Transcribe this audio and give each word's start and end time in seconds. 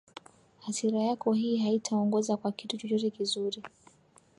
hasira 0.59 0.99
yako 0.99 1.33
hii 1.33 1.57
haitaongoza 1.57 2.37
kwa 2.37 2.51
kitu 2.51 2.77
chochote 2.77 3.09
kizuri 3.09 3.63